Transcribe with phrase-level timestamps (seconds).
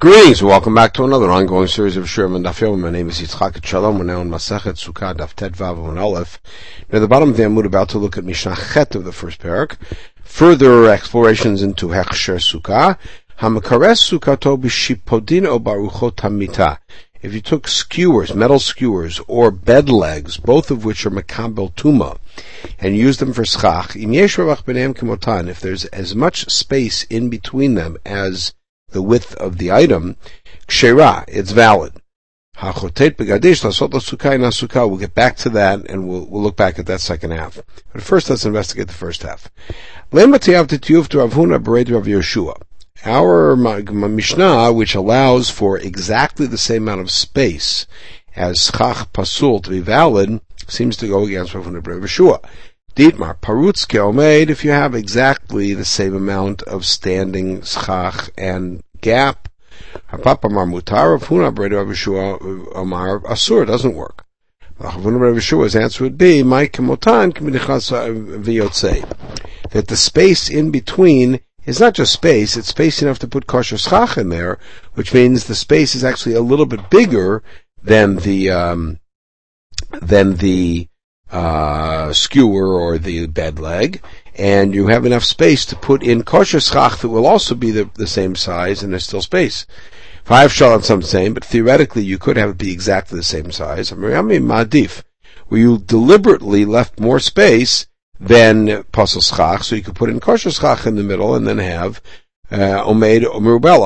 [0.00, 3.66] Greetings and welcome back to another ongoing series of Sherman Daf My name is Yitzchak
[3.66, 3.98] Shalom.
[3.98, 6.40] We're now in Masechet Sukkah Daf Tet Vav and Aleph.
[6.92, 9.40] Near the bottom of the Amud, about to look at Mishnah Chet of the first
[9.40, 9.76] parak.
[10.22, 12.96] Further explorations into Hechsher Sukkah.
[13.40, 16.78] Hamakares Sukkato b'shipodin o baruchot.
[17.20, 22.18] If you took skewers, metal skewers, or bed legs, both of which are makabel tuma,
[22.78, 27.74] and used them for schach, im yesh kemotan, if there's as much space in between
[27.74, 28.54] them as
[28.90, 30.16] the width of the item,
[30.66, 31.94] kshera, it's valid.
[32.60, 32.90] We'll
[34.96, 37.60] get back to that, and we'll, we'll look back at that second half.
[37.92, 39.48] But first, let's investigate the first half.
[41.90, 42.08] Rav.
[43.04, 47.86] Our Mishnah, which allows for exactly the same amount of space
[48.34, 52.44] as schach pasul to be valid, seems to go against Ravhuna bered Yeshua.
[52.94, 59.48] Dietmar, Parutske Omeid, if you have exactly the same amount of standing schach and gap,
[60.22, 61.78] Papa Mutar, of Huna Breda
[62.74, 64.24] Omar, Asur, doesn't work.
[64.80, 66.42] His answer would be.
[69.70, 73.76] That the space in between is not just space, it's space enough to put kosher
[73.76, 74.58] schach in there,
[74.94, 77.42] which means the space is actually a little bit bigger
[77.82, 78.98] than the, um,
[80.00, 80.87] than the,
[81.30, 84.02] uh, skewer or the bed leg,
[84.34, 87.90] and you have enough space to put in kosher schach that will also be the,
[87.94, 89.66] the same size, and there's still space.
[90.24, 93.92] Five shalom, some saying, but theoretically you could have it be exactly the same size.
[93.92, 95.02] I mean, madif,
[95.48, 97.86] where you deliberately left more space
[98.20, 101.58] than pasal schach, so you could put in kosher schach in the middle and then
[101.58, 102.02] have
[102.50, 103.22] uh, Omeid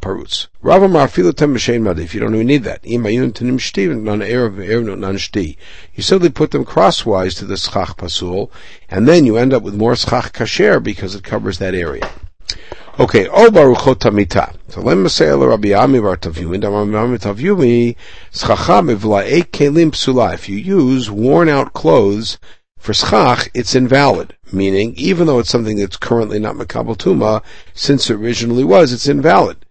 [0.00, 0.46] Parutz.
[0.62, 2.14] Rav Amar B'Shein Madif.
[2.14, 2.82] You don't even need that.
[2.82, 5.56] Shti Non Erev Erev Non Shti.
[5.94, 8.50] You simply put them crosswise to the Schach Pasul,
[8.88, 12.10] and then you end up with more Schach Kasher because it covers that area.
[12.96, 14.56] Okay, O Baruchot.
[14.70, 17.96] So let me say Rabbi Ami Bar Tavyumi, Damam Tavyumi,
[18.32, 18.96] Schacham
[19.50, 20.34] Kelim Psula.
[20.34, 22.38] If you use worn out clothes
[22.78, 27.42] for schach, it's invalid, meaning even though it's something that's currently not makabel tuma,
[27.74, 29.64] since it originally was, it's invalid.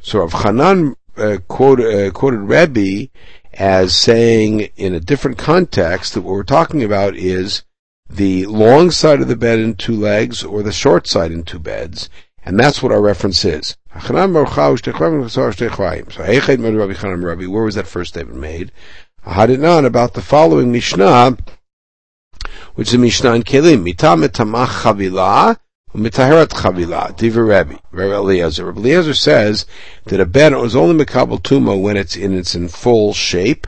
[0.00, 3.08] So Rav Chanan uh, quote, uh, quoted Rebbe
[3.54, 7.64] as saying in a different context that what we're talking about is
[8.08, 11.58] the long side of the bed in two legs or the short side in two
[11.58, 12.08] beds,
[12.48, 13.76] and that's what our reference is.
[14.00, 14.82] So, where was
[17.74, 18.72] that first statement made?
[19.26, 21.36] Hadinan about the following Mishnah,
[22.74, 23.82] which is a Mishnah in Kelim.
[23.82, 25.58] Mita metamach chavila,
[25.94, 28.64] Mitaherat chavila, diva Rabbi, Rabbi Eliezer.
[28.64, 29.66] Rabbi Eliezer says
[30.06, 33.66] that a bed is only mekabel tuma when it's in its in full shape,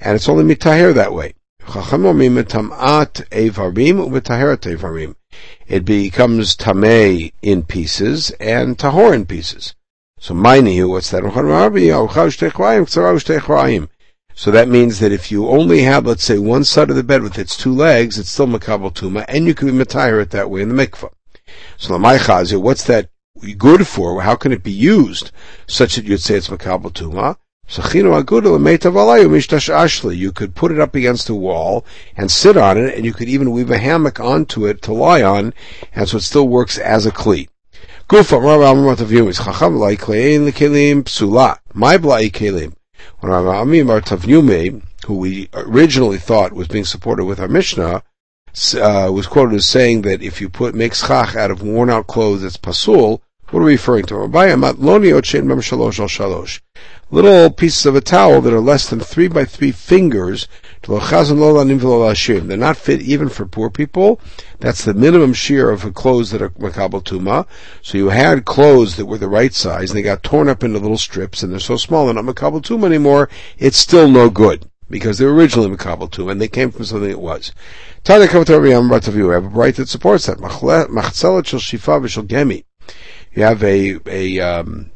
[0.00, 1.34] and it's only mitaher that way.
[1.66, 5.16] Chachamim mitamat evarim umitaherat evarim
[5.66, 9.74] it becomes tameh in pieces and tahor in pieces.
[10.18, 11.24] So mainihu, what's that?
[14.34, 17.22] So that means that if you only have, let's say, one side of the bed
[17.22, 20.62] with its two legs, it's still makabel tuma, and you can be it that way
[20.62, 21.12] in the mikvah.
[21.76, 21.98] So the
[22.58, 23.10] what's that
[23.58, 24.22] good for?
[24.22, 25.32] How can it be used
[25.66, 27.36] such that you'd say it's makabel tuma?
[27.72, 27.82] You
[30.32, 31.86] could put it up against a wall
[32.18, 35.22] and sit on it, and you could even weave a hammock onto it to lie
[35.22, 35.54] on,
[35.94, 37.48] and so it still works as a cleat.
[38.10, 38.36] My blai
[42.30, 42.74] kelim.
[43.20, 48.02] When Amim Tavyumi, who we originally thought was being supported with our Mishnah,
[48.74, 52.06] uh, was quoted as saying that if you put make schach out of worn out
[52.06, 53.22] clothes, it's pasul.
[53.48, 54.16] What are we referring to?
[57.12, 60.48] Little pieces of a towel that are less than three by three fingers.
[60.80, 60.98] They're
[62.56, 64.18] not fit even for poor people.
[64.60, 67.46] That's the minimum shiur of clothes that are makabel tuma.
[67.82, 70.78] So you had clothes that were the right size, and they got torn up into
[70.78, 73.28] little strips, and they're so small they're not makabel tuma anymore.
[73.58, 77.10] It's still no good because they were originally makabel tuma, and they came from something
[77.10, 77.52] it was.
[78.04, 80.40] Tanya We have a bright that supports that.
[83.34, 84.91] You have a a um,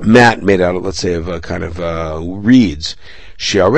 [0.00, 2.96] mat made out of, let's say, of a kind of uh, reeds.
[3.38, 3.72] When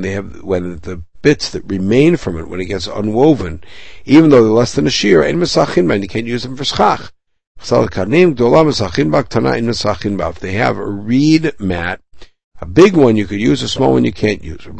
[0.00, 3.62] they have, when the bits that remain from it, when it gets unwoven,
[4.04, 7.12] even though they're less than a shiur, and you can't use them for schach.
[7.62, 7.68] If
[10.40, 12.00] they have a reed mat,
[12.62, 14.64] a big one you could use, a small one you can't use.
[14.64, 14.70] He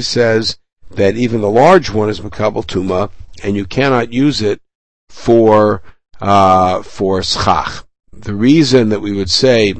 [0.00, 0.58] says
[0.90, 3.10] that even the large one is makabel tuma,
[3.42, 4.60] and you cannot use it
[5.08, 5.82] for
[6.20, 7.84] uh, for schach.
[8.12, 9.74] The reason that we would say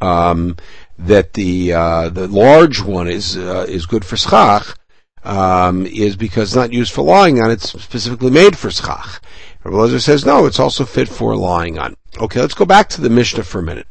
[0.00, 0.56] um,
[0.98, 4.76] that the uh, the large one is uh, is good for schach
[5.24, 9.20] um, is because it's not used for lying on; it's specifically made for schach.
[9.64, 11.94] Lezer says no, it's also fit for lying on.
[12.18, 13.86] Okay, let's go back to the Mishnah for a minute.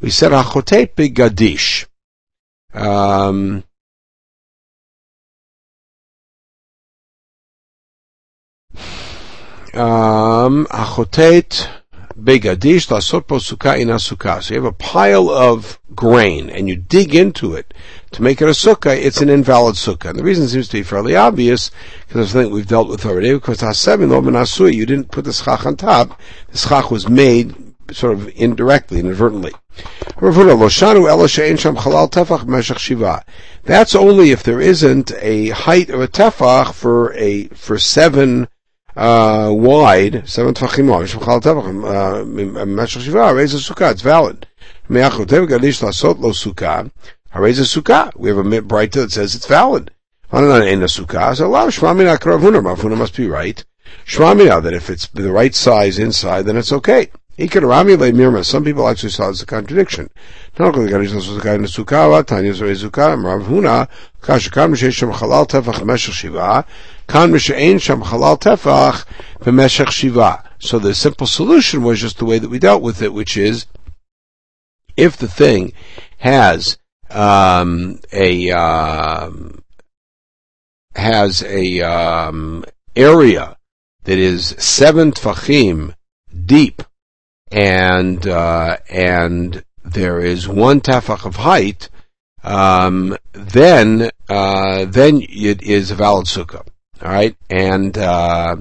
[0.00, 1.86] We said achotet begadish.
[2.74, 3.64] Um,
[9.76, 11.68] Um, achotet
[12.18, 14.42] begadish lasot po in sukkah.
[14.42, 17.74] So you have a pile of grain and you dig into it
[18.12, 20.08] to make it a sukkah, it's an invalid sukkah.
[20.10, 21.70] And the reason seems to be fairly obvious,
[22.08, 25.32] because it's something we've dealt with already, because Hasemi lo menasui, you didn't put the
[25.34, 26.18] schach on top.
[26.52, 27.54] The schach was made
[27.92, 29.52] sort of indirectly, inadvertently.
[33.64, 38.48] That's only if there isn't a height of a tefach for a, for seven
[38.96, 41.08] uh, wide, seven tefachim wide,
[42.68, 44.46] Meshach Shiva, a sukkah, it's valid.
[47.36, 48.16] Harez sukkah.
[48.16, 49.90] We have a braita that says it's valid.
[50.32, 51.36] Ain't a sukkah.
[51.36, 52.62] So Allah Shmamina Karavuna.
[52.62, 53.62] Mafuna must be right.
[54.06, 57.08] Shmamina that if it's the right size inside, then it's okay.
[57.38, 57.48] Some
[58.64, 60.08] people actually saw it as a contradiction.
[60.58, 60.96] Rav Huna,
[64.22, 66.64] kashakan m'sheishem chalal tefach b'meshech shiva.
[70.58, 73.66] So the simple solution was just the way that we dealt with it, which is,
[74.96, 75.72] if the thing
[76.18, 76.78] has
[77.10, 79.62] um, a um,
[80.94, 82.64] has a um,
[82.94, 83.56] area
[84.04, 85.94] that is seven tfachim
[86.44, 86.82] deep,
[87.50, 91.88] and uh, and there is one tefach of height,
[92.42, 96.66] um, then uh, then it is a valid sukkah.
[97.02, 98.56] All right, and uh,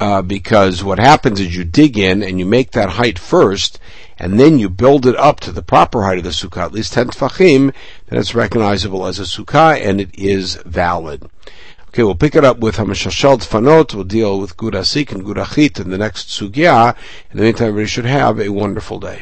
[0.00, 3.78] uh, because what happens is you dig in and you make that height first,
[4.18, 6.92] and then you build it up to the proper height of the sukkah, at least
[6.94, 7.72] 10 tfachim,
[8.06, 11.28] then it's recognizable as a sukkah and it is valid.
[11.88, 15.90] Okay, we'll pick it up with Hamashashal Tfanot, we'll deal with Gurasik and Gurachit in
[15.90, 16.96] the next sugya.
[17.30, 19.20] In the meantime, everybody should have a wonderful day.